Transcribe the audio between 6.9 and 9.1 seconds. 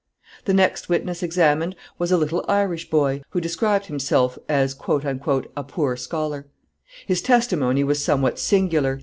His testimony was somewhat singular.